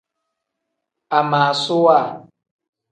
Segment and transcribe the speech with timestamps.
[1.17, 1.97] Amaasuwa.